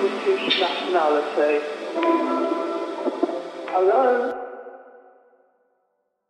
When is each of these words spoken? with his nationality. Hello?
with 0.00 0.16
his 0.22 0.60
nationality. 0.60 1.64
Hello? 3.72 4.41